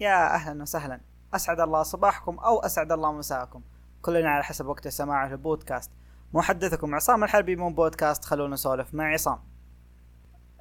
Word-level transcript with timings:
يا 0.00 0.34
أهلا 0.34 0.62
وسهلا. 0.62 1.00
أسعد 1.34 1.60
الله 1.60 1.82
صباحكم 1.82 2.38
أو 2.38 2.58
أسعد 2.58 2.92
الله 2.92 3.12
مساءكم. 3.12 3.62
كلنا 4.02 4.30
على 4.30 4.44
حسب 4.44 4.66
وقت 4.66 4.86
السماع 4.86 5.26
البودكاست 5.26 5.90
محدثكم 6.32 6.94
عصام 6.94 7.24
الحربي 7.24 7.56
من 7.56 7.74
بودكاست 7.74 8.24
خلونا 8.24 8.54
نسولف 8.54 8.94
مع 8.94 9.12
عصام. 9.12 9.38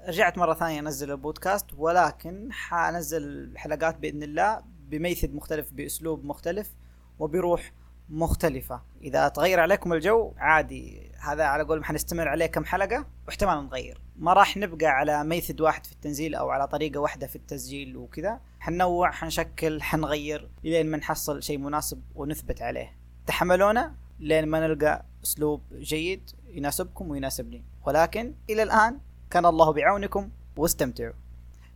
رجعت 0.08 0.38
مرة 0.38 0.54
ثانية 0.54 0.80
أنزل 0.80 1.12
البودكاست 1.12 1.66
ولكن 1.78 2.52
حأنزل 2.52 3.24
الحلقات 3.24 3.98
بإذن 3.98 4.24
الله 4.24 4.62
بميثد 4.80 5.34
مختلف 5.34 5.74
بأسلوب 5.74 6.26
مختلف 6.26 6.76
وبروح 7.20 7.72
مختلفة. 8.10 8.82
إذا 9.02 9.28
تغير 9.28 9.60
عليكم 9.60 9.94
الجو 9.94 10.34
عادي. 10.38 11.12
هذا 11.20 11.44
على 11.44 11.64
قول 11.64 11.86
حنستمر 11.86 12.28
عليه 12.28 12.46
كم 12.46 12.66
حلقة 12.66 13.06
واحتمال 13.28 13.66
نغير 13.66 14.02
ما 14.18 14.34
راح 14.34 14.58
نبقى 14.58 14.86
على 14.86 15.24
ميثد 15.24 15.62
واحد 15.62 15.86
في 15.86 15.92
التنزيل 15.92 16.36
أو 16.36 16.50
على 16.50 16.68
طريقة 16.68 17.00
واحدة 17.00 17.28
في 17.28 17.36
التسجيل 17.36 17.98
وكذا. 17.98 18.40
حنوع 18.60 19.12
حنشكل 19.12 19.82
حنغير 19.82 20.50
لين 20.64 20.92
ما 20.92 20.98
نحصل 20.98 21.44
شيء 21.44 21.58
مناسب 21.58 22.04
ونثبت 22.16 22.62
عليه. 22.62 22.98
تحملونا 23.28 23.96
لين 24.20 24.46
ما 24.46 24.68
نلقى 24.68 25.06
أسلوب 25.24 25.62
جيد 25.74 26.30
يناسبكم 26.48 27.12
ويناسبني. 27.12 27.64
ولكن 27.86 28.34
إلى 28.50 28.64
الآن 28.64 29.00
كان 29.30 29.46
الله 29.46 29.74
بعونكم 29.74 30.30
واستمتعوا. 30.58 31.14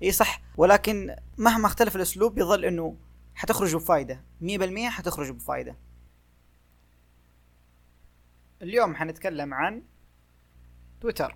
إي 0.04 0.12
صح 0.12 0.42
ولكن 0.58 1.16
مهما 1.38 1.66
اختلف 1.66 1.96
الأسلوب 1.96 2.38
يظل 2.38 2.66
إنه 2.66 2.96
حتخرجوا 3.36 3.80
بفايدة. 3.80 4.22
100% 4.42 4.90
حتخرجوا 4.90 5.36
بفايدة. 5.36 5.76
اليوم 8.62 8.96
حنتكلم 8.96 9.54
عن 9.54 9.84
تويتر. 11.02 11.36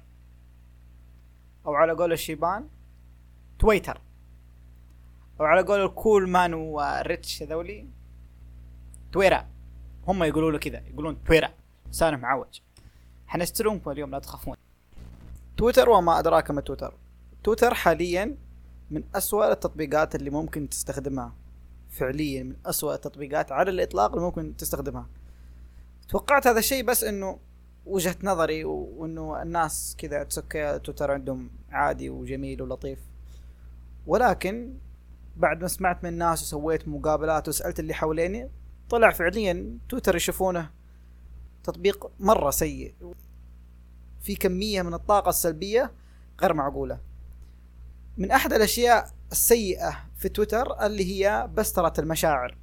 أو 1.66 1.73
على 1.73 1.94
قول 1.94 2.13
الشيبان 2.13 2.70
تويتر. 3.59 4.02
أو 5.40 5.46
على 5.46 5.62
قول 5.62 5.86
الكول 5.86 6.30
مان 6.30 6.54
وريتش 6.54 7.44
هذولي 7.44 7.88
تويرا. 9.12 9.48
هم 10.07 10.24
يقولوا 10.24 10.51
له 10.51 10.57
كذا 10.57 10.88
يقولون 10.88 11.24
تويرا. 11.24 11.49
لسانه 11.90 12.18
معوج 12.18 12.62
حنستلمكم 13.27 13.91
اليوم 13.91 14.12
لا 14.12 14.20
تخافون. 14.20 14.55
تويتر 15.57 15.90
وما 15.90 16.20
أدراك 16.20 16.51
ما 16.51 16.62
تويتر. 16.62 16.98
تويتر 17.44 17.74
حاليا 17.74 18.38
من 18.91 19.04
أسوأ 19.16 19.51
التطبيقات 19.51 20.16
اللي 20.16 20.29
ممكن 20.29 20.70
تستخدمها. 20.70 21.35
فعليا 21.90 22.44
من 22.44 22.55
أسوأ 22.66 22.96
التطبيقات 22.96 23.51
على 23.51 23.71
الإطلاق 23.71 24.12
اللي 24.12 24.26
ممكن 24.26 24.57
تستخدمها. 24.57 25.10
توقعت 26.09 26.48
هذا 26.48 26.59
الشيء 26.59 26.85
بس 26.85 27.04
إنه 27.04 27.40
وجهة 27.85 28.15
نظري 28.23 28.65
وإنه 28.65 29.41
الناس 29.41 29.96
كذا 29.98 30.23
تسكي 30.23 30.79
تويتر 30.79 31.12
عندهم 31.12 31.49
عادي 31.71 32.10
وجميل 32.10 32.62
ولطيف. 32.62 32.99
ولكن 34.07 34.73
بعد 35.37 35.62
ما 35.62 35.68
سمعت 35.68 36.04
من 36.04 36.10
الناس 36.10 36.41
وسويت 36.43 36.87
مقابلات 36.87 37.48
وسألت 37.48 37.79
اللي 37.79 37.93
حواليني 37.93 38.49
طلع 38.90 39.12
فعليا 39.12 39.77
تويتر 39.90 40.15
يشوفونه 40.15 40.71
تطبيق 41.63 42.12
مرة 42.20 42.49
سيء. 42.49 42.93
في 44.21 44.35
كمية 44.35 44.82
من 44.82 44.93
الطاقة 44.93 45.29
السلبية 45.29 45.91
غير 46.41 46.54
معقولة. 46.54 46.99
من 48.17 48.32
أحد 48.32 48.54
الأشياء 48.54 49.10
السيئة 49.32 50.05
في 50.17 50.29
تويتر 50.29 50.85
اللي 50.85 51.05
هي 51.05 51.49
بسترة 51.54 51.93
المشاعر. 51.99 52.63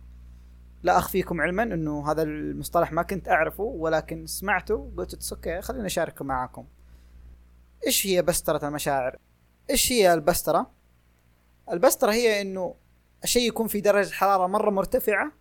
لا 0.83 0.99
أخفيكم 0.99 1.41
علما 1.41 1.63
إنه 1.63 2.11
هذا 2.11 2.23
المصطلح 2.23 2.93
ما 2.93 3.03
كنت 3.03 3.29
أعرفه 3.29 3.65
ولكن 3.65 4.27
سمعته 4.27 4.93
قلت 4.97 5.33
أوكي 5.33 5.61
خليني 5.61 5.87
أشاركه 5.87 6.25
معاكم. 6.25 6.67
إيش 7.87 8.07
هي 8.07 8.23
بسترة 8.23 8.69
المشاعر؟ 8.69 9.17
إيش 9.71 9.93
هي 9.93 10.15
البسترة؟ 10.15 10.71
البسترة 11.71 12.13
هي 12.13 12.41
إنه 12.41 12.75
الشيء 13.25 13.49
يكون 13.49 13.67
في 13.67 13.81
درجة 13.81 14.13
حرارة 14.13 14.47
مرة 14.47 14.71
مرتفعة 14.71 15.33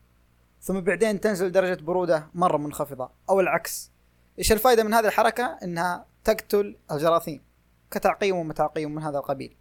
ثم 0.62 0.80
بعدين 0.80 1.20
تنزل 1.20 1.52
درجة 1.52 1.82
برودة 1.84 2.30
مرة 2.34 2.58
منخفضة 2.58 3.12
أو 3.30 3.40
العكس. 3.40 3.92
إيش 4.40 4.52
الفائدة 4.52 4.84
من 4.84 4.94
هذه 4.94 5.06
الحركة؟ 5.08 5.58
إنها 5.64 6.06
تقتل 6.24 6.78
الجراثيم 6.92 7.42
كتعقيم 7.92 8.36
ومتعقيم 8.36 8.96
من 8.96 9.04
هذا 9.04 9.18
القبيل. 9.18 9.58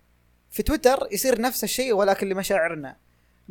في 0.51 0.63
تويتر 0.63 1.09
يصير 1.13 1.41
نفس 1.41 1.65
الشيء 1.65 1.93
ولكن 1.93 2.29
لمشاعرنا. 2.29 2.97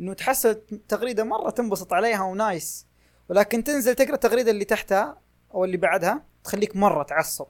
إنه 0.00 0.12
تحصل 0.12 0.54
تغريدة 0.88 1.24
مرة 1.24 1.50
تنبسط 1.50 1.92
عليها 1.92 2.22
ونايس. 2.22 2.86
ولكن 3.28 3.64
تنزل 3.64 3.94
تقرأ 3.94 4.14
التغريدة 4.14 4.50
اللي 4.50 4.64
تحتها 4.64 5.18
أو 5.54 5.64
اللي 5.64 5.76
بعدها 5.76 6.22
تخليك 6.44 6.76
مرة 6.76 7.02
تعصب 7.02 7.46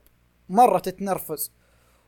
مرة 0.48 0.78
تتنرفز. 0.78 1.52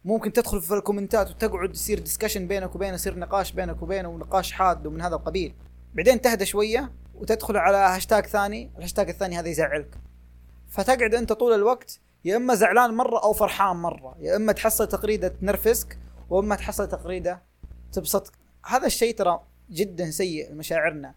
ممكن 0.04 0.32
تدخل 0.32 0.60
في 0.60 0.74
الكومنتات 0.74 1.30
وتقعد 1.30 1.74
يصير 1.74 1.98
discussion 1.98 2.46
بينك 2.46 2.74
وبينه 2.74 2.94
يصير 2.94 3.18
نقاش 3.18 3.52
بينك 3.52 3.82
وبينه 3.82 4.08
ونقاش 4.08 4.52
حاد 4.52 4.86
ومن 4.86 5.00
هذا 5.00 5.16
القبيل. 5.16 5.54
بعدين 5.94 6.20
تهدى 6.20 6.46
شوية 6.46 6.92
وتدخل 7.14 7.56
على 7.56 7.76
هاشتاج 7.76 8.26
ثاني 8.26 8.70
الهاشتاج 8.76 9.08
الثاني 9.08 9.38
هذا 9.38 9.48
يزعلك. 9.48 9.94
فتقعد 10.68 11.14
أنت 11.14 11.32
طول 11.32 11.52
الوقت 11.52 12.00
يا 12.24 12.36
إما 12.36 12.54
زعلان 12.54 12.94
مرة 12.94 13.22
أو 13.22 13.32
فرحان 13.32 13.76
مرة. 13.76 14.16
يا 14.18 14.36
إما 14.36 14.52
تحصل 14.52 14.88
تغريدة 14.88 15.28
تنرفزك 15.28 15.98
واما 16.30 16.54
تحصل 16.54 16.88
تغريدة 16.88 17.42
تبسطك. 17.92 18.32
هذا 18.66 18.86
الشيء 18.86 19.14
ترى 19.14 19.40
جدا 19.70 20.10
سيء 20.10 20.52
لمشاعرنا. 20.52 21.14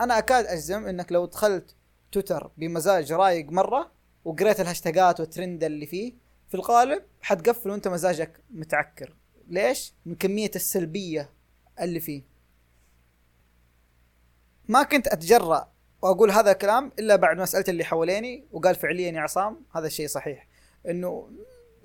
أنا 0.00 0.18
أكاد 0.18 0.46
أجزم 0.46 0.86
إنك 0.86 1.12
لو 1.12 1.26
دخلت 1.26 1.74
تويتر 2.12 2.50
بمزاج 2.56 3.12
رايق 3.12 3.50
مرة 3.50 3.90
وقريت 4.24 4.60
الهاشتاجات 4.60 5.20
والترند 5.20 5.64
اللي 5.64 5.86
فيه 5.86 6.12
في 6.48 6.54
الغالب 6.54 7.02
حتقفل 7.22 7.70
وأنت 7.70 7.88
مزاجك 7.88 8.40
متعكر. 8.50 9.14
ليش؟ 9.48 9.94
من 10.06 10.14
كمية 10.14 10.50
السلبية 10.56 11.30
اللي 11.80 12.00
فيه. 12.00 12.22
ما 14.68 14.82
كنت 14.82 15.08
أتجرأ 15.08 15.72
وأقول 16.02 16.30
هذا 16.30 16.52
الكلام 16.52 16.92
إلا 16.98 17.16
بعد 17.16 17.36
ما 17.36 17.44
سألت 17.44 17.68
اللي 17.68 17.84
حواليني 17.84 18.44
وقال 18.52 18.74
فعليا 18.74 19.10
يا 19.12 19.20
عصام 19.20 19.60
هذا 19.76 19.86
الشيء 19.86 20.06
صحيح. 20.06 20.48
إنه 20.88 21.30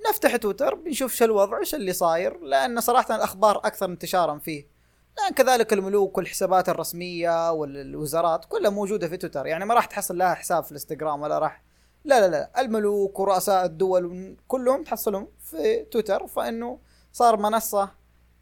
نفتح 0.09 0.35
تويتر 0.35 0.75
بنشوف 0.75 1.15
شو 1.15 1.25
الوضع 1.25 1.59
إيش 1.59 1.75
اللي 1.75 1.93
صاير 1.93 2.39
لأن 2.39 2.81
صراحة 2.81 3.15
الأخبار 3.15 3.57
أكثر 3.57 3.85
انتشارا 3.85 4.37
فيه. 4.37 4.67
لأن 5.23 5.33
كذلك 5.33 5.73
الملوك 5.73 6.17
والحسابات 6.17 6.69
الرسمية 6.69 7.51
والوزارات 7.51 8.45
كلها 8.45 8.69
موجودة 8.69 9.07
في 9.07 9.17
تويتر. 9.17 9.47
يعني 9.47 9.65
ما 9.65 9.73
راح 9.73 9.85
تحصل 9.85 10.17
لها 10.17 10.33
حساب 10.33 10.63
في 10.63 10.71
الإنستغرام 10.71 11.21
ولا 11.21 11.39
راح 11.39 11.63
لا 12.05 12.19
لا 12.19 12.27
لا. 12.27 12.61
الملوك 12.61 13.19
ورؤساء 13.19 13.65
الدول 13.65 14.35
كلهم 14.47 14.83
تحصلهم 14.83 15.27
في 15.39 15.85
تويتر 15.91 16.27
فإنه 16.27 16.79
صار 17.11 17.37
منصة 17.37 17.91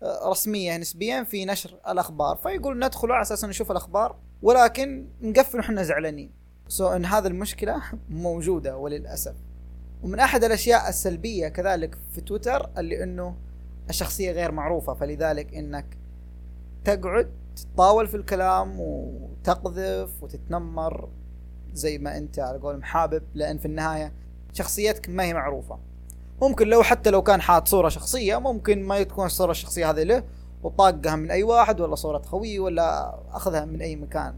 آه، 0.04 0.30
رسمية 0.30 0.78
نسبيا 0.78 1.24
في 1.24 1.46
نشر 1.46 1.80
الأخبار. 1.88 2.36
فيقول 2.36 2.80
ندخل 2.80 3.12
على 3.12 3.22
أساس 3.22 3.46
نشوف 3.46 3.72
الأخبار 3.72 4.16
ولكن 4.42 5.09
نقفل 5.22 5.59
وحنا 5.59 5.84
زعلانين. 5.84 6.32
سو 6.68 6.88
إن 6.88 7.06
هذه 7.06 7.28
المشكلة 7.28 7.82
موجودة 8.09 8.78
وللأسف. 8.78 9.36
ومن 10.04 10.20
أحد 10.20 10.44
الأشياء 10.44 10.90
السلبية 10.90 11.48
كذلك 11.48 11.98
في 12.12 12.22
تويتر 12.22 12.70
اللي 12.78 13.04
إنه 13.04 13.38
الشخصية 13.90 14.32
غير 14.32 14.52
معروفة 14.52 14.94
فلذلك 14.94 15.54
إنك 15.54 15.98
تقعد 16.84 17.32
تطاول 17.56 18.08
في 18.08 18.18
الكلام 18.18 18.80
وتقذف 18.80 20.24
وتتنمر 20.24 21.10
زي 21.74 21.98
ما 21.98 22.18
أنت 22.18 22.40
على 22.40 22.58
قولهم 22.58 22.84
حابب 22.84 23.24
لأن 23.34 23.58
في 23.58 23.66
النهاية 23.66 24.14
شخصيتك 24.54 25.10
ما 25.10 25.24
هي 25.24 25.34
معروفة. 25.34 25.80
ممكن 26.42 26.68
لو 26.68 26.84
حتى 26.84 27.10
لو 27.10 27.22
كان 27.22 27.42
حاط 27.42 27.68
صورة 27.68 27.90
شخصية 27.90 28.38
ممكن 28.38 28.84
ما 28.84 29.04
تكون 29.04 29.26
الصورة 29.26 29.52
الشخصيه 29.52 29.90
هذه 29.90 30.04
له 30.04 30.24
وطاقها 30.64 31.16
من 31.16 31.32
أي 31.32 31.44
واحد 31.44 31.82
ولا 31.82 31.96
صورة 31.96 32.22
خوي 32.22 32.60
ولا 32.60 33.20
أخذها 33.32 33.66
من 33.66 33.82
أي 33.82 33.96
مكان. 33.96 34.34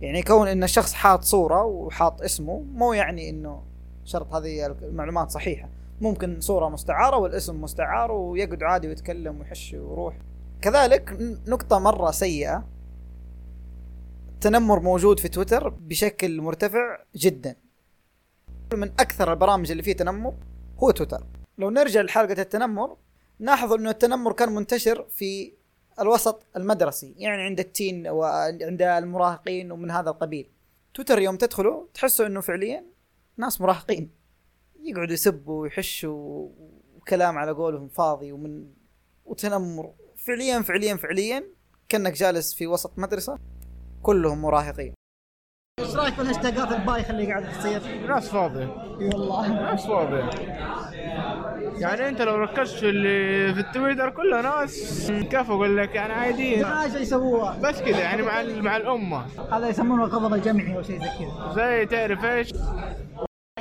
يعني 0.00 0.22
كون 0.22 0.48
إن 0.48 0.64
الشخص 0.64 0.92
حاط 0.92 1.24
صورة 1.24 1.64
وحاط 1.64 2.22
اسمه 2.22 2.62
مو 2.74 2.92
يعني 2.92 3.30
إنه 3.30 3.62
شرط 4.04 4.34
هذه 4.34 4.66
المعلومات 4.66 5.30
صحيحة. 5.30 5.68
ممكن 6.00 6.40
صورة 6.40 6.68
مستعارة 6.68 7.16
والاسم 7.16 7.60
مستعار 7.60 8.12
ويقعد 8.12 8.62
عادي 8.62 8.88
ويتكلم 8.88 9.40
ويحش 9.40 9.74
ويروح. 9.74 10.14
كذلك 10.64 11.16
نقطة 11.46 11.78
مرة 11.78 12.10
سيئة. 12.10 12.68
التنمر 14.28 14.80
موجود 14.80 15.20
في 15.20 15.28
تويتر 15.28 15.68
بشكل 15.68 16.40
مرتفع 16.40 16.98
جدا. 17.16 17.56
من 18.74 18.90
أكثر 18.90 19.32
البرامج 19.32 19.70
اللي 19.70 19.82
فيه 19.82 19.92
تنمر 19.92 20.34
هو 20.78 20.90
تويتر. 20.90 21.26
لو 21.58 21.70
نرجع 21.70 22.00
لحلقة 22.00 22.42
التنمر 22.42 22.96
نلاحظ 23.40 23.72
أنه 23.72 23.90
التنمر 23.90 24.32
كان 24.32 24.52
منتشر 24.54 25.06
في 25.10 25.52
الوسط 26.00 26.42
المدرسي 26.56 27.14
يعني 27.16 27.42
عند 27.42 27.60
التين 27.60 28.08
وعند 28.08 28.82
المراهقين 28.82 29.72
ومن 29.72 29.90
هذا 29.90 30.10
القبيل. 30.10 30.50
تويتر 30.94 31.18
يوم 31.18 31.36
تدخلوا 31.36 31.86
تحسوا 31.94 32.26
أنه 32.26 32.40
فعليا 32.40 32.84
ناس 33.36 33.60
مراهقين. 33.60 34.10
يقعدوا 34.82 35.14
يسبوا 35.14 35.62
ويحشوا 35.62 36.48
وكلام 36.96 37.38
على 37.38 37.52
قولهم 37.52 37.88
فاضي 37.88 38.32
ومن 38.32 38.66
وتنمر 39.24 39.92
فعليا 40.26 40.62
فعليا 40.62 40.96
فعليا 40.96 41.44
كأنك 41.88 42.12
جالس 42.12 42.54
في 42.54 42.66
وسط 42.66 42.98
مدرسة 42.98 43.38
كلهم 44.02 44.42
مراهقين. 44.42 44.94
إيش 45.80 45.96
رأيك 45.96 46.14
في 46.14 46.22
الهاشتاجات 46.22 46.72
البايخه 46.72 47.10
اللي 47.10 47.26
قاعدة 47.26 47.58
تصير؟ 47.58 48.06
ناس 48.08 48.28
فاضية. 48.28 48.64
إي 49.00 49.06
والله. 49.06 49.70
ناس 49.70 49.86
فاضية. 49.86 50.30
يعني 51.78 52.08
أنت 52.08 52.22
لو 52.22 52.36
ركزت 52.36 52.74
في 52.74 52.88
اللي 52.88 53.54
في 53.54 53.60
التويتر 53.60 54.10
كله 54.10 54.40
ناس 54.40 55.10
كيف 55.10 55.50
أقول 55.50 55.76
لك؟ 55.76 55.94
يعني 55.94 56.12
عاديين 56.12 56.66
حاجة 56.66 56.98
يسووها؟ 56.98 57.58
بس 57.58 57.80
كذا 57.80 58.00
يعني 58.00 58.22
مع 58.22 58.42
مع 58.42 58.76
الأمة. 58.76 59.26
هذا 59.52 59.68
يسمونه 59.68 60.04
الغضب 60.04 60.34
الجمعي 60.34 60.76
أو 60.76 60.82
شيء 60.82 61.00
زي 61.00 61.08
كذا. 61.18 61.52
زي 61.56 61.86
تعرف 61.86 62.24
إيش؟ 62.24 62.52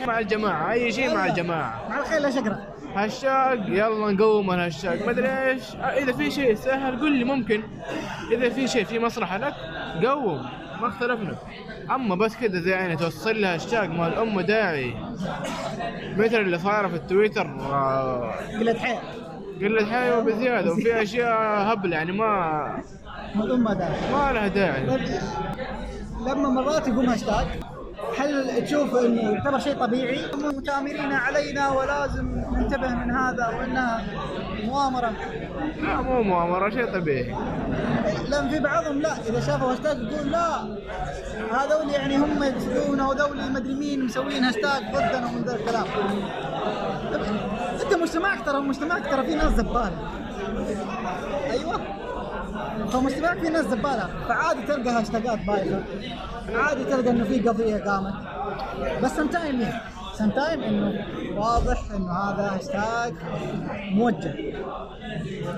مع 0.08 0.20
الجماعة 0.20 0.72
أي 0.72 0.92
شيء 0.92 1.14
مع 1.16 1.26
الجماعة. 1.26 1.90
مع 1.90 2.00
الخير 2.00 2.20
لا 2.20 2.30
شقره 2.32 2.60
هاشتاج 2.96 3.70
يلا 3.70 4.12
نقوم 4.12 4.52
الهاشتاج 4.52 5.04
ما 5.04 5.12
أدري 5.12 5.28
إيش. 5.28 5.76
آه، 5.76 5.80
إذا 5.86 6.12
في 6.14 6.32
شيء 6.32 6.56
سهل 6.56 7.00
قل 7.00 7.12
لي 7.12 7.24
ممكن. 7.24 7.62
إذا 8.32 8.50
في 8.50 8.68
شيء 8.68 8.84
في 8.84 9.00
مصلحة 9.00 9.38
لك 9.38 9.54
قوم. 10.06 10.46
ما 10.82 10.88
اختلفنا. 10.88 11.36
أما 11.92 12.16
بس 12.16 12.36
كذا 12.36 12.60
زي 12.60 12.72
يعني 12.72 12.96
توصل 12.96 13.42
لها 13.42 13.54
هاشتاج 13.54 13.90
ما 13.90 14.08
الامه 14.08 14.42
داعي. 14.42 14.94
مثل 16.18 16.36
اللي 16.36 16.60
صايرة 16.60 16.88
في 16.88 16.96
التويتر 16.96 17.48
قلت 18.60 18.78
حيل 18.78 18.98
قلة 19.62 19.86
حيوة 19.86 20.20
بزيادة 20.20 20.72
وفي 20.72 20.94
أشياء 21.04 21.34
هبل 21.74 21.94
يعني 21.94 22.12
ما 22.12 22.28
ما 23.36 23.46
ما 23.56 23.74
داعي. 23.74 24.12
ما 24.14 24.32
لها 24.34 24.48
داعي. 24.48 24.86
لما 26.28 26.50
مرات 26.50 26.88
يقوم 26.88 27.06
هاشتاج 27.10 27.46
هل 28.18 28.43
تشوف 28.60 28.96
انه 28.96 29.22
يعتبر 29.22 29.60
شيء 29.60 29.74
طبيعي؟ 29.74 30.20
هم 30.34 30.48
متآمرين 30.58 31.12
علينا 31.12 31.70
ولازم 31.70 32.26
ننتبه 32.52 32.90
من 32.90 33.12
هذا 33.12 33.48
وإنها 33.48 34.04
مؤامرة. 34.64 35.14
لا 35.82 36.02
مو 36.02 36.24
مؤامرة 36.24 36.70
شيء 36.70 36.86
طبيعي. 36.86 37.36
لأن 38.30 38.50
في 38.50 38.60
بعضهم 38.60 39.02
لا 39.02 39.14
إذا 39.30 39.40
شافوا 39.40 39.72
هاشتاج 39.72 39.98
يقول 39.98 40.32
لا. 40.32 40.60
هذول 41.52 41.90
يعني 41.94 42.18
هم 42.18 42.44
يقصدونا 42.44 43.08
وذول 43.08 43.52
مدري 43.52 43.76
مين 43.76 44.06
مسوين 44.06 44.44
هاشتاج 44.44 44.82
ضدنا 44.94 45.28
ومن 45.28 45.44
ذا 45.44 45.56
الكلام. 45.56 45.86
أنت 47.84 47.94
مجتمعك 48.02 48.46
ترى 48.46 48.62
مجتمعك 48.62 49.06
ترى 49.06 49.24
في 49.24 49.36
ناس 49.36 49.52
زبالة. 49.52 49.92
أيوه. 51.52 51.82
فمجتمعك 52.92 53.38
في 53.38 53.50
ناس 53.50 53.66
زبالة. 53.66 54.10
فعادي 54.28 54.62
تلقى 54.62 54.90
هاشتاجات 54.90 55.40
بايخة 55.48 55.84
عادي 56.56 56.84
تلقى 56.84 57.10
إنه 57.10 57.24
في 57.24 57.40
قضية 57.50 57.78
قامت 57.78 58.14
بس 59.04 59.12
sometime 59.12 59.62
يعني 59.62 59.82
sometime 60.14 60.62
إنه 60.64 61.06
واضح 61.38 61.92
إنه 61.96 62.12
هذا 62.14 62.56
هاشتاج 62.56 63.14
موجه 63.92 64.36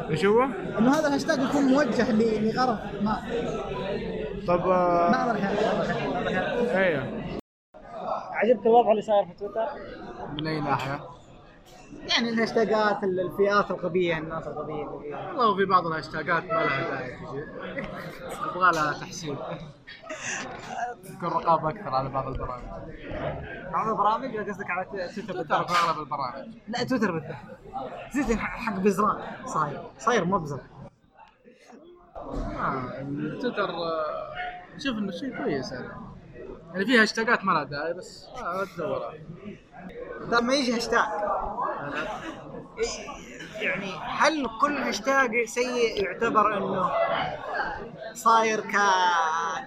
إيش 0.09 0.25
هو؟ 0.25 0.43
إنه 0.79 0.93
هذا 0.99 1.07
الهاشتاج 1.07 1.39
يكون 1.43 1.61
موجه 1.63 2.11
ل- 2.11 2.47
لغرض 2.47 2.77
ما 3.01 3.17
طب 4.47 4.65
ما 4.67 4.73
آه، 4.75 5.11
يعني، 5.11 5.11
ما 5.11 5.17
أعرف 5.17 5.39
يعني، 5.39 5.57
أعرف 6.15 6.29
يعني. 6.29 6.77
أيوه 6.85 7.03
عجبك 8.31 8.65
الوضع 8.65 8.91
اللي 8.91 9.01
صاير 9.01 9.25
في 9.25 9.33
تويتر؟ 9.39 9.65
من 10.39 10.47
اي 10.47 10.59
ناحية؟ 10.61 10.99
يعني 12.03 12.29
الهاشتاجات 12.29 13.03
ال- 13.03 13.19
الفئات 13.19 13.71
الغبية 13.71 14.17
الناس 14.17 14.47
الغبية. 14.47 14.85
والله 14.85 15.55
في 15.55 15.65
بعض 15.65 15.87
الهاشتاجات 15.87 16.43
ما 16.43 16.49
لها 16.53 16.89
داعي 16.89 17.11
تجي. 17.11 17.45
يبغى 18.55 18.71
لها 18.71 18.93
تحسين. 18.93 19.37
تكون 21.03 21.29
رقابة 21.29 21.69
أكثر 21.69 21.89
على 21.95 22.09
بعض 22.09 22.27
البرامج. 22.27 22.63
بعض 23.73 23.87
البرامج؟ 23.87 24.35
ولا 24.35 24.43
قصدك 24.51 24.69
على 24.69 24.85
تويتر 24.85 25.33
تويتر؟ 25.33 25.63
في 25.63 25.73
أغلب 25.89 25.99
البرامج. 25.99 26.53
لا 26.67 26.83
تويتر 26.83 27.11
بالذات 27.11 27.37
زي 28.13 28.37
حق 28.37 28.75
بزران. 28.79 29.17
صاير. 29.45 29.81
صاير 29.97 30.25
مبزر 30.25 30.59
آه، 32.15 33.01
تويتر 33.41 33.69
آه، 33.69 34.29
شوف 34.77 34.97
إنه 34.97 35.11
شيء 35.11 35.37
كويس 35.37 35.71
يعني. 35.71 35.87
يعني 36.73 36.85
في 36.85 36.99
هاشتاجات 37.01 37.45
ما 37.45 37.51
لها 37.51 37.63
داعي 37.63 37.93
بس 37.93 38.25
آه، 38.37 38.57
لا 38.61 38.65
تدورها 38.75 39.13
لما 40.31 40.53
يجي 40.53 40.75
هاشتاج. 40.75 40.99
يعني 43.61 43.91
هل 44.01 44.47
كل 44.61 44.77
هاشتاج 44.77 45.45
سيء 45.45 46.03
يعتبر 46.03 46.57
إنه 46.57 46.91
صاير 48.13 48.59
ك 48.61 48.75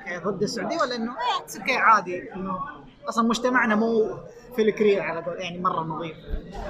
ك 0.06 0.22
ضد 0.24 0.42
السعودية 0.42 0.76
ولا 0.80 0.96
إنه 0.96 1.16
okay 1.58 1.76
عادي 1.76 2.32
إنه 2.34 2.60
أصلا 3.08 3.28
مجتمعنا 3.28 3.74
مو 3.74 4.18
في 4.58 4.64
الكرير 4.64 5.02
على 5.02 5.20
قول 5.20 5.40
يعني 5.40 5.58
مرة 5.58 5.80
نظيف. 5.80 6.16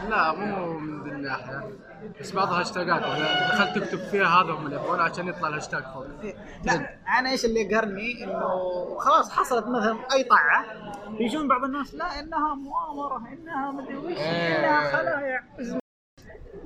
لا 0.08 0.32
مو 0.32 0.78
من 0.78 1.02
ذي 1.04 1.10
الناحية. 1.10 1.70
بس 2.20 2.32
بعض 2.32 2.48
الهاشتاجات 2.48 3.00
دخلت 3.52 3.78
تكتب 3.78 3.98
فيها 3.98 4.26
هذا 4.26 4.52
هم 4.52 4.66
اللي 4.66 4.76
يبغونه 4.76 5.02
عشان 5.02 5.28
يطلع 5.28 5.48
الهاشتاج 5.48 5.82
فوق. 5.82 6.06
لا 6.64 6.98
أنا 7.18 7.30
إيش 7.30 7.44
اللي 7.44 7.74
قهرني؟ 7.74 8.24
إنه 8.24 8.48
خلاص 8.98 9.30
حصلت 9.30 9.66
مثلا 9.66 9.96
أي 10.12 10.24
طاعة 10.24 10.64
يجون 11.20 11.48
بعض 11.48 11.64
الناس 11.64 11.94
لا 11.94 12.20
إنها 12.20 12.54
مؤامرة 12.54 13.28
إنها 13.32 13.70
مدري 13.72 13.96
وش 13.96 14.18
إنها 14.18 14.96
خلايا 14.96 15.40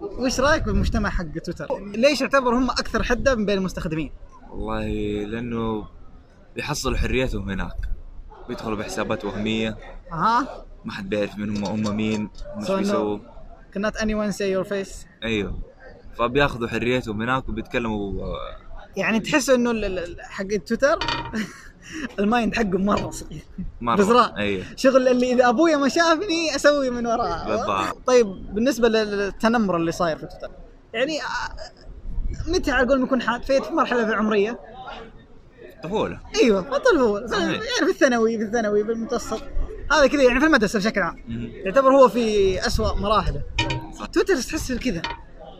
وش 0.02 0.40
رأيك 0.40 0.62
بالمجتمع 0.62 1.10
حق 1.10 1.24
تويتر؟ 1.24 1.66
ليش 1.80 2.20
يعتبر 2.20 2.54
هم 2.54 2.70
أكثر 2.70 3.02
حدة 3.02 3.34
من 3.34 3.46
بين 3.46 3.58
المستخدمين؟ 3.58 4.12
والله 4.50 4.86
لأنه 5.24 5.86
بيحصلوا 6.54 6.96
حريتهم 6.96 7.50
هناك. 7.50 7.76
بيدخلوا 8.48 8.76
بحسابات 8.76 9.24
وهمية. 9.24 9.76
أها. 10.12 10.64
ما 10.84 10.92
حد 10.92 11.08
بيعرف 11.08 11.38
من 11.38 11.56
هم 11.56 11.64
هم 11.64 11.96
مين 11.96 12.30
مش 12.56 12.66
So 12.66 12.70
بيسووا 12.72 13.18
cannot 13.76 13.94
anyone 13.96 14.32
say 14.32 14.48
your 14.56 14.68
face? 14.68 15.06
أيوه. 15.22 15.58
فبياخذوا 16.18 16.68
حريتهم 16.68 17.22
هناك 17.22 17.48
وبيتكلموا 17.48 18.12
يعني 18.96 19.20
تحس 19.20 19.50
إنه 19.50 20.00
حق 20.20 20.46
تويتر 20.66 20.98
المايند 22.18 22.54
حقه 22.54 22.78
مرة 22.78 23.10
صغير. 23.10 23.42
مرة. 23.80 23.96
بزرار. 23.96 24.36
أيوه. 24.36 24.64
شغل 24.76 25.08
اللي 25.08 25.32
إذا 25.32 25.48
ابويا 25.48 25.76
ما 25.76 25.88
شافني 25.88 26.56
أسوي 26.56 26.90
من 26.90 27.06
وراه 27.06 27.46
بالضبط. 27.46 28.06
طيب 28.06 28.26
بالنسبة 28.54 28.88
للتنمر 28.88 29.76
اللي 29.76 29.92
صاير 29.92 30.18
في 30.18 30.26
تويتر 30.26 30.50
يعني 30.92 31.20
آه، 31.22 32.50
متى 32.50 32.70
على 32.70 32.88
قول 32.88 33.02
يكون 33.02 33.22
حاد؟ 33.22 33.42
في 33.42 33.60
مرحلة 33.72 34.04
في 34.04 34.10
العمريه 34.10 34.60
طفولة. 35.82 36.20
أيوه 36.42 36.80
صحيح. 37.26 37.42
يعني 37.42 37.62
في 37.84 37.90
الثانوي 37.90 38.38
في 38.38 38.44
الثانوي 38.44 38.84
في 38.84 38.92
المتوسط 38.92 39.42
هذا 39.92 40.06
كذا 40.06 40.22
يعني 40.22 40.40
في 40.40 40.46
المدرسة 40.46 40.78
بشكل 40.78 41.00
عام. 41.00 41.18
يعتبر 41.64 41.90
هو 41.90 42.08
في 42.08 42.58
أسوأ 42.66 42.94
مراحله. 42.94 43.42
تويتر 44.12 44.36
تحس 44.36 44.72
كذا 44.72 45.02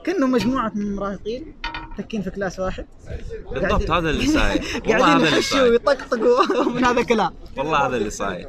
كأنه 0.05 0.27
مجموعة 0.27 0.73
من 0.75 0.83
المراهقين 0.83 1.55
تكين 1.99 2.23
في 2.23 2.31
كلاس 2.31 2.59
واحد. 2.59 2.87
بالضبط 3.53 3.91
هذا 3.91 4.11
اللي 4.11 4.27
صاير. 4.27 4.65
والله 4.87 4.99
قاعدين 4.99 5.17
هذا 5.17 5.17
اللي 5.17 5.39
يحشوا 5.39 5.59
صاير. 5.59 5.73
ويطقطقوا 5.73 6.65
من 6.75 6.85
هذا 6.85 7.01
الكلام. 7.01 7.35
والله 7.57 7.87
هذا 7.87 7.97
اللي 7.97 8.11
صاير. 8.11 8.49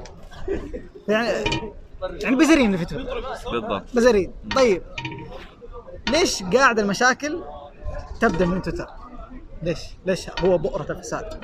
يعني 1.07 1.43
يعني 2.21 2.35
بزرين 2.35 2.65
اللي 2.65 2.77
في 2.77 2.85
تويتر. 2.85 3.23
بالضبط. 3.51 3.95
بزرين. 3.95 4.31
طيب. 4.55 4.81
ليش 6.09 6.43
قاعد 6.43 6.79
المشاكل 6.79 7.43
تبدأ 8.21 8.45
من 8.45 8.61
تويتر؟ 8.61 8.87
ليش؟ 9.63 9.79
ليش 10.05 10.29
هو 10.39 10.57
بؤرة 10.57 10.91
الفساد؟ 10.91 11.43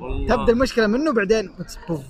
والله. 0.00 0.36
تبدأ 0.36 0.52
المشكلة 0.52 0.86
منه 0.86 1.12
بعدين 1.12 1.54
بوف 1.88 2.00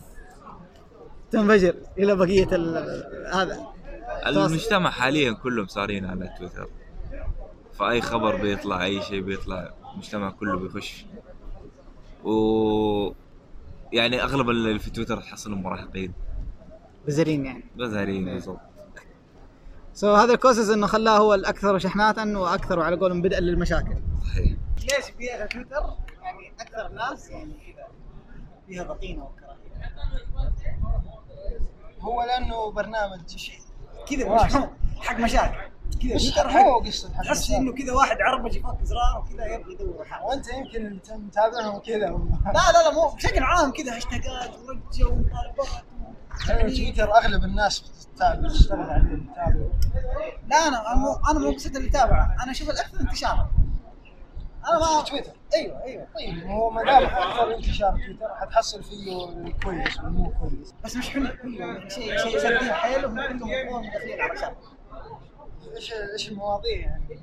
تنفجر 1.32 1.74
إلى 1.98 2.16
بقية 2.16 2.48
ال- 2.52 3.28
هذا. 3.34 3.66
المجتمع 4.26 4.90
حاليا 4.90 5.32
كلهم 5.32 5.66
صارين 5.66 6.04
على 6.04 6.34
تويتر. 6.38 6.68
فأي 7.74 8.00
خبر 8.00 8.36
بيطلع 8.36 8.84
أي 8.84 9.02
شيء 9.02 9.20
بيطلع 9.20 9.74
المجتمع 9.92 10.30
كله 10.30 10.58
بيخش. 10.58 11.06
و 12.24 13.12
يعني 13.92 14.22
أغلب 14.22 14.50
اللي 14.50 14.78
في 14.78 14.90
تويتر 14.90 15.20
تحصلهم 15.20 15.62
مراهقين. 15.62 16.12
بزرين 17.06 17.46
يعني. 17.46 17.64
بزهرين 17.76 18.24
بالضبط. 18.24 18.60
سو 19.94 20.16
so, 20.16 20.18
هذا 20.18 20.32
الكوسس 20.34 20.70
إنه 20.70 20.86
خلاه 20.86 21.18
هو 21.18 21.34
الأكثر 21.34 21.78
شحناتا 21.78 22.38
وأكثر 22.38 22.80
على 22.80 22.96
قولهم 22.96 23.22
بدءا 23.22 23.40
للمشاكل. 23.40 23.96
صحيح. 24.24 24.52
ليش 24.80 25.10
فيها 25.18 25.46
تويتر؟ 25.46 25.82
يعني 26.22 26.52
أكثر 26.60 26.88
ناس 26.88 27.30
يعني 27.30 27.52
كذا 27.76 27.86
فيها 28.68 28.82
ضغينه 28.84 29.24
وكراهية. 29.24 30.51
هو 32.02 32.22
لأنه 32.22 32.70
برنامج 32.70 33.36
شيء 33.36 33.60
كذا 34.10 34.46
حق 35.00 35.16
مشاكل. 35.18 35.72
كذا 36.02 36.14
مش 36.14 36.38
هو 36.38 36.78
قصة 36.78 37.14
حق 37.14 37.22
تحس. 37.22 37.50
إنه 37.50 37.72
كذا 37.72 37.92
واحد 37.92 38.16
عربج 38.20 38.56
يفك 38.56 38.78
زرار 38.82 39.18
وكذا 39.18 39.46
يبغى 39.46 39.72
يدور 39.72 40.04
حاجة 40.04 40.24
وأنت 40.24 40.48
يمكن 40.48 41.00
متابعهم 41.10 41.78
كذا 41.78 41.96
لا 41.96 42.72
لا 42.72 42.82
لا 42.82 42.92
مو 42.94 43.08
بشكل 43.08 43.42
عام 43.42 43.72
كذا 43.72 43.96
هاشتاجات 43.96 44.50
ورجة 44.58 45.04
ومطالبات 45.04 45.68
يعني 46.48 46.72
تويتر 46.76 47.16
أغلب 47.16 47.44
الناس 47.44 47.80
بتتابع 47.80 48.48
تشتغل 48.48 48.80
عليه 48.80 49.16
بتتابع. 49.16 49.66
لا 50.48 50.56
أنا 50.56 50.94
مو 50.94 51.12
أنا 51.30 51.38
مو 51.38 51.50
قصة 51.50 51.70
اللي 51.70 51.88
تابعه 51.88 52.36
أنا 52.42 52.50
أشوف 52.50 52.70
الأكثر 52.70 53.00
انتشارا. 53.00 53.50
أنا 54.68 54.78
ما 54.78 55.02
تويتر. 55.02 55.32
أيوه 55.54 55.82
أيوه 55.82 56.06
طيب 56.14 56.44
هو 56.46 56.70
ما 56.70 56.82
دام 56.84 57.04
أكثر 57.04 57.54
انتشار 57.54 58.00
تويتر 58.06 58.34
حتحصل 58.34 58.82
فيه 58.82 59.28
الكويس 59.28 60.00
والمو 60.00 60.32
كويس 60.40 60.74
بس 60.84 60.96
مش 60.96 61.10
حلو 61.10 61.28
كله 61.42 61.88
شيء 61.88 62.16
شيء 62.16 62.38
سردين 62.38 62.72
حيلهم 62.72 63.14
كلهم 63.14 63.50
مفهوم 63.66 63.90
داخلين 63.92 64.20
على 64.20 64.38
شر 64.38 64.54
إيش 65.76 65.92
إيش 65.92 66.28
المواضيع 66.28 66.78
يعني 66.78 67.18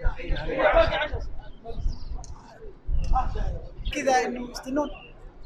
كذا 3.93 4.25
إنه 4.25 4.51
يستنون 4.51 4.89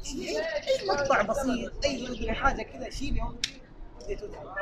أي 0.06 0.88
مقطع 0.88 1.22
بسيط 1.22 1.84
أي 1.84 2.32
حاجة 2.32 2.62
كذا 2.62 2.90
شيل 2.90 3.16
يوم 3.16 3.38
ودي 4.02 4.16
تويتر. 4.16 4.54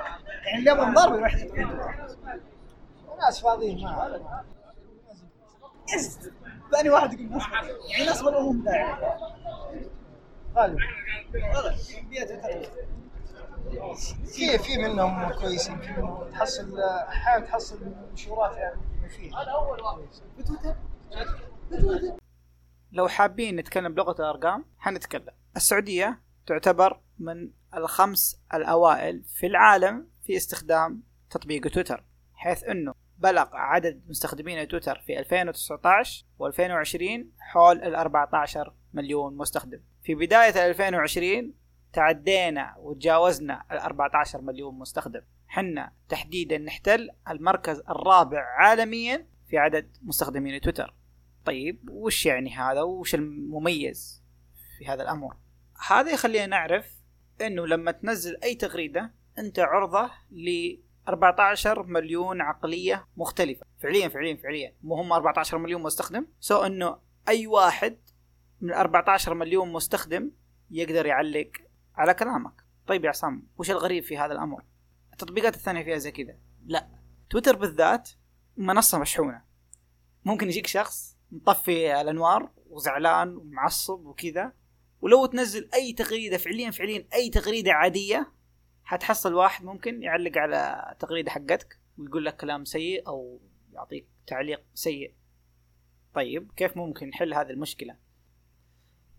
يعني 0.45 0.59
اللي 0.59 0.71
يبغى 0.71 0.95
ضرب 0.95 1.15
يروح 1.15 1.35
يدخل. 1.35 1.79
ناس 3.21 3.41
فاضيين 3.41 3.85
ما 3.85 4.45
يس 5.95 6.19
ثاني 6.73 6.91
واحد 6.91 7.13
يقول 7.13 7.43
يعني 7.91 8.07
ناس 8.07 8.23
والله 8.23 8.53
مو 8.53 8.65
داعي 8.65 9.19
غالبا. 10.57 10.79
في 14.25 14.59
في 14.59 14.79
منهم 14.79 15.33
كويسين 15.33 15.79
في 15.79 15.93
منهم 15.93 16.31
تحصل 16.31 16.81
أحيانا 16.81 17.47
تحصل 17.47 17.79
منشورات 18.11 18.57
يعني 18.57 18.81
مفيدة. 19.05 19.37
لو 22.93 23.09
حابين 23.09 23.57
نتكلم 23.57 23.95
بلغة 23.95 24.15
الأرقام 24.19 24.65
حنتكلم. 24.79 25.35
السعودية 25.57 26.21
تعتبر 26.47 27.01
من 27.19 27.51
الخمس 27.75 28.41
الأوائل 28.55 29.25
في 29.25 29.47
العالم 29.47 30.09
في 30.23 30.37
استخدام 30.37 31.03
تطبيق 31.31 31.69
تويتر 31.69 32.05
حيث 32.35 32.65
أنه 32.65 32.95
بلغ 33.23 33.49
عدد 33.53 34.03
مستخدمين 34.09 34.69
تويتر 34.69 34.99
في 35.07 35.19
2019 35.19 36.25
و2020 36.41 37.27
حول 37.39 37.83
ال 37.83 37.95
14 37.95 38.75
مليون 38.93 39.37
مستخدم. 39.37 39.81
في 40.03 40.15
بداية 40.15 40.67
2020 40.69 41.55
تعدينا 41.93 42.75
وتجاوزنا 42.79 43.65
ال 43.73 43.79
14 43.79 44.41
مليون 44.41 44.79
مستخدم. 44.79 45.21
حنا 45.47 45.93
تحديدا 46.09 46.59
نحتل 46.59 47.11
المركز 47.31 47.79
الرابع 47.79 48.41
عالميا 48.59 49.27
في 49.49 49.59
عدد 49.59 49.97
مستخدمين 50.03 50.61
تويتر. 50.61 50.95
طيب 51.45 51.89
وش 51.91 52.27
يعني 52.27 52.55
هذا؟ 52.55 52.83
وش 52.83 53.15
المميز 53.15 54.23
في 54.79 54.87
هذا 54.87 55.03
الأمر؟ 55.03 55.37
هذا 55.89 56.11
يخلينا 56.11 56.47
نعرف 56.47 56.93
إنه 57.41 57.67
لما 57.67 57.93
تنزل 57.93 58.37
أي 58.43 58.55
تغريدة 58.55 59.15
أنت 59.39 59.59
عرضة 59.59 60.11
ل 60.31 60.77
14 61.09 61.83
مليون 61.83 62.41
عقلية 62.41 63.09
مختلفة. 63.17 63.67
فعليا 63.83 64.09
فعليا 64.09 64.37
فعليا. 64.37 64.75
مو 64.83 64.95
هم 64.95 65.13
14 65.13 65.59
مليون 65.59 65.83
مستخدم. 65.83 66.27
سو 66.41 66.63
إنه 66.63 66.99
أي 67.29 67.47
واحد 67.47 67.99
من 68.61 68.73
14 68.73 69.35
مليون 69.35 69.73
مستخدم 69.73 70.31
يقدر 70.71 71.07
يعلق 71.07 71.51
على 71.95 72.15
كلامك. 72.15 72.65
طيب 72.87 73.05
يا 73.05 73.09
عصام 73.09 73.49
وش 73.59 73.71
الغريب 73.71 74.05
في 74.05 74.19
هذا 74.19 74.33
الأمر؟ 74.33 74.65
التطبيقات 75.13 75.55
الثانية 75.55 75.85
فيها 75.85 75.99
زي 75.99 76.11
كذا. 76.11 76.37
لا. 76.67 76.89
تويتر 77.31 77.57
بالذات 77.57 78.11
منصة 78.57 78.99
مشحونة. 78.99 79.43
ممكن 80.25 80.49
يجيك 80.49 80.67
شخص 80.67 81.17
مطفي 81.33 82.01
الأنوار 82.01 82.51
وزعلان 82.71 83.37
ومعصب 83.37 84.07
وكذا 84.07 84.53
ولو 85.01 85.27
تنزل 85.27 85.69
أي 85.75 85.93
تغريدة 85.93 86.39
فعليا 86.39 86.71
فعليا 86.71 87.07
أي 87.15 87.31
تغريدة 87.31 87.73
عادية 87.73 88.33
حتحصل 88.85 89.35
واحد 89.35 89.65
ممكن 89.65 90.03
يعلق 90.03 90.39
على 90.39 90.89
التغريده 90.93 91.31
حقتك 91.31 91.81
ويقول 91.99 92.25
لك 92.25 92.37
كلام 92.37 92.65
سيء 92.65 93.09
أو 93.09 93.41
يعطيك 93.73 94.07
تعليق 94.27 94.63
سيء. 94.75 95.15
طيب 96.15 96.53
كيف 96.57 96.77
ممكن 96.77 97.09
نحل 97.09 97.35
هذه 97.35 97.51
المشكلة؟ 97.51 97.97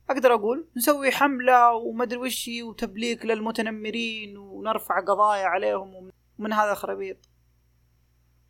أقدر 0.10 0.34
أقول 0.34 0.68
نسوي 0.78 1.12
حملة 1.12 1.74
ومدري 1.74 2.20
وش 2.20 2.50
وتبليك 2.64 3.26
للمتنمرين 3.26 4.38
ونرفع 4.38 5.00
قضايا 5.00 5.46
عليهم 5.46 6.12
ومن 6.40 6.54
هذا 6.54 6.74
خرابيط. 6.74 7.18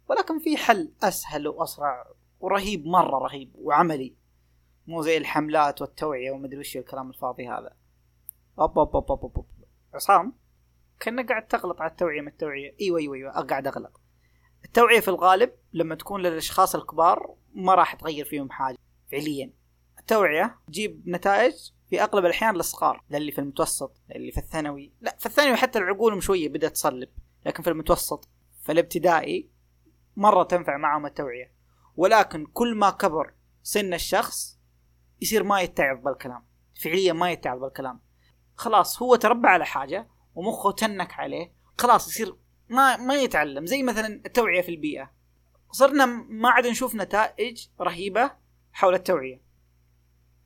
ولكن 0.09 0.39
في 0.39 0.57
حل 0.57 0.93
أسهل 1.03 1.47
وأسرع 1.47 2.05
ورهيب 2.39 2.85
مرة 2.85 3.17
رهيب 3.17 3.51
وعملي. 3.55 4.15
مو 4.87 5.01
زي 5.01 5.17
الحملات 5.17 5.81
والتوعية 5.81 6.31
ومدري 6.31 6.59
وش 6.59 6.77
الكلام 6.77 7.09
الفاضي 7.09 7.47
هذا. 7.47 7.75
عصام؟ 9.93 10.33
كنا 11.03 11.25
قاعد 11.25 11.47
تغلط 11.47 11.81
على 11.81 11.91
التوعية 11.91 12.21
من 12.21 12.27
التوعية؟ 12.27 12.75
إيوه 12.81 12.99
إيوه 12.99 13.15
إيوه 13.15 13.31
قاعد 13.31 13.67
أغلط. 13.67 14.01
التوعية 14.65 14.99
في 14.99 15.07
الغالب 15.07 15.51
لما 15.73 15.95
تكون 15.95 16.21
للأشخاص 16.21 16.75
الكبار 16.75 17.35
ما 17.53 17.75
راح 17.75 17.95
تغير 17.95 18.25
فيهم 18.25 18.49
حاجة 18.49 18.77
فعليا. 19.11 19.53
التوعية 19.99 20.59
تجيب 20.67 21.03
نتائج 21.07 21.53
في 21.89 22.03
أغلب 22.03 22.25
الأحيان 22.25 22.55
للصغار 22.55 23.03
للي 23.09 23.31
في 23.31 23.39
المتوسط 23.39 24.01
للي 24.15 24.31
في 24.31 24.37
الثانوي. 24.37 24.93
لا 25.01 25.15
في 25.19 25.25
الثانوي 25.25 25.55
حتى 25.55 25.79
العقولهم 25.79 26.19
شوية 26.19 26.49
بدأت 26.49 26.71
تصلب 26.71 27.09
لكن 27.45 27.63
في 27.63 27.69
المتوسط 27.69 28.29
في 28.63 28.71
الابتدائي 28.71 29.49
مرة 30.15 30.43
تنفع 30.43 30.77
معهم 30.77 31.05
التوعية. 31.05 31.53
ولكن 31.95 32.45
كل 32.45 32.75
ما 32.75 32.89
كبر 32.89 33.33
سن 33.63 33.93
الشخص 33.93 34.59
يصير 35.21 35.43
ما 35.43 35.61
يتعظ 35.61 36.03
بالكلام 36.03 36.45
فعليا 36.83 37.13
ما 37.13 37.31
يتعظ 37.31 37.59
بالكلام. 37.59 37.99
خلاص 38.55 39.01
هو 39.01 39.15
تربى 39.15 39.47
على 39.47 39.65
حاجة 39.65 40.12
ومخه 40.35 40.71
تنك 40.71 41.13
عليه 41.13 41.53
خلاص 41.77 42.07
يصير 42.07 42.35
ما 42.69 42.97
ما 42.97 43.15
يتعلم. 43.15 43.65
زي 43.65 43.83
مثلا 43.83 44.21
التوعية 44.25 44.61
في 44.61 44.69
البيئة. 44.69 45.11
صرنا 45.71 46.05
ما 46.05 46.49
عاد 46.49 46.67
نشوف 46.67 46.95
نتائج 46.95 47.67
رهيبة 47.81 48.31
حول 48.71 48.93
التوعية. 48.93 49.41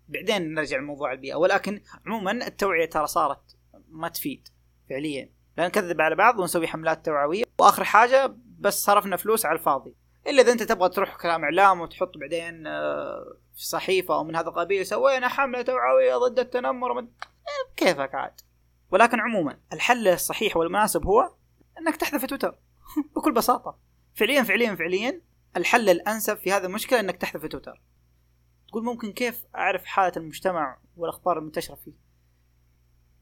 بعدين 0.07 0.53
نرجع 0.53 0.77
لموضوع 0.77 1.11
البيئة. 1.11 1.35
ولكن 1.35 1.81
عموما 2.05 2.31
التوعية 2.31 2.85
ترى 2.85 3.07
صارت 3.07 3.57
ما 3.89 4.09
تفيد 4.09 4.47
فعليا. 4.89 5.29
لا 5.57 5.67
نكذب 5.67 6.01
على 6.01 6.15
بعض 6.15 6.39
ونسوي 6.39 6.67
حملات 6.67 7.05
توعوية. 7.05 7.43
وآخر 7.59 7.83
حاجة 7.83 8.35
بس 8.59 8.83
صرفنا 8.83 9.15
فلوس 9.15 9.45
على 9.45 9.59
الفاضي. 9.59 9.95
إلا 10.27 10.41
إذا 10.41 10.51
أنت 10.51 10.63
تبغى 10.63 10.89
تروح 10.89 11.15
كلام 11.15 11.43
إعلام 11.43 11.81
وتحط 11.81 12.17
بعدين 12.17 12.67
آه، 12.67 13.37
في 13.55 13.65
صحيفة 13.65 14.15
أو 14.15 14.23
من 14.23 14.35
هذا 14.35 14.49
القبيل 14.49 14.85
سوينا 14.85 15.27
حملة 15.27 15.61
توعوية 15.61 16.15
ضد 16.15 16.39
التنمر. 16.39 16.99
إيه، 16.99 17.07
كيفك 17.75 18.15
عاد؟ 18.15 18.41
ولكن 18.91 19.19
عموما 19.19 19.59
الحل 19.73 20.07
الصحيح 20.07 20.57
والمناسب 20.57 21.05
هو 21.05 21.33
إنك 21.79 21.95
تحذف 21.95 22.25
تويتر. 22.25 22.59
بكل 23.15 23.33
بساطة. 23.33 23.79
فعليا 24.15 24.43
فعليا 24.43 24.75
فعليا 24.75 25.21
الحل 25.57 25.89
الأنسب 25.89 26.37
في 26.37 26.51
هذه 26.51 26.65
المشكلة 26.65 26.99
إنك 26.99 27.17
تحذف 27.17 27.45
تويتر. 27.45 27.81
تقول 28.67 28.83
ممكن 28.83 29.13
كيف 29.13 29.45
أعرف 29.55 29.85
حالة 29.85 30.13
المجتمع 30.17 30.79
والأخبار 30.97 31.39
المنتشرة 31.39 31.75
فيه؟ 31.75 31.93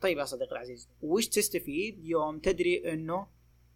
طيب 0.02 0.18
يا 0.18 0.26
صديقي 0.26 0.52
العزيز 0.52 0.90
وش 1.02 1.28
تستفيد 1.28 2.06
يوم 2.06 2.40
تدري 2.40 2.94
إنه 2.94 3.28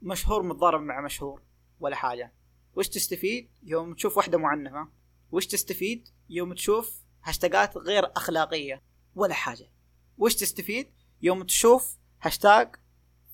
مشهور 0.01 0.43
متضارب 0.43 0.81
مع 0.81 1.01
مشهور 1.01 1.41
ولا 1.79 1.95
حاجة؟ 1.95 2.33
وش 2.75 2.87
تستفيد 2.87 3.49
يوم 3.63 3.93
تشوف 3.93 4.17
واحدة 4.17 4.37
معنفة؟ 4.37 4.87
وش 5.31 5.47
تستفيد 5.47 6.07
يوم 6.29 6.53
تشوف 6.53 7.01
هاشتاجات 7.23 7.77
غير 7.77 8.11
أخلاقية 8.15 8.83
ولا 9.15 9.33
حاجة؟ 9.33 9.71
وش 10.17 10.35
تستفيد 10.35 10.91
يوم 11.21 11.43
تشوف 11.43 11.97
هاشتاج 12.21 12.75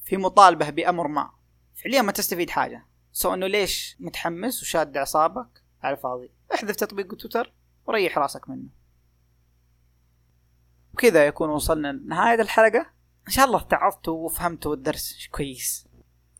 في 0.04 0.18
مطالبة 0.18 0.70
بأمر 0.70 1.08
ما. 1.08 1.32
فعليا 1.75 2.01
ما 2.01 2.12
تستفيد 2.12 2.50
حاجة. 2.50 2.86
so 3.12 3.34
إنه 3.34 3.48
ليش 3.48 3.98
متحمس 4.00 4.62
وشاد 4.62 4.98
أعصابك؟ 4.98 5.63
على 5.84 5.96
الفاضي 5.96 6.32
احذف 6.54 6.75
تطبيق 6.75 7.15
تويتر 7.15 7.54
وريح 7.86 8.18
راسك 8.18 8.50
منه. 8.50 8.70
وكذا 10.94 11.27
يكون 11.27 11.50
وصلنا 11.50 11.92
لنهاية 11.92 12.42
الحلقة. 12.42 12.92
إن 13.27 13.32
شاء 13.32 13.46
الله 13.46 13.60
اتعظتوا 13.60 14.25
وفهمتوا 14.25 14.74
الدرس. 14.74 15.27
كويس. 15.32 15.88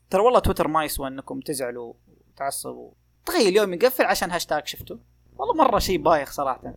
ترى 0.10 0.22
والله 0.22 0.40
تويتر 0.40 0.68
ما 0.68 0.84
يسوى 0.84 1.08
إنكم 1.08 1.40
تزعلوا 1.40 1.94
وتعصبوا. 2.08 2.92
تخيل 3.26 3.48
اليوم 3.48 3.74
يقفل 3.74 4.06
عشان 4.06 4.32
هاشتاج 4.32 4.68
شفته 4.68 5.00
والله 5.34 5.54
مرة 5.54 5.80
شيء 5.80 6.02
بايخ 6.02 6.32
صراحة. 6.32 6.74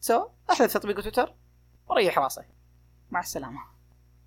so 0.00 0.28
احذف 0.50 0.74
تطبيق 0.74 1.00
تويتر 1.00 1.34
وريح 1.88 2.18
راسك. 2.18 2.48
مع 3.10 3.20
السلامة. 3.20 3.79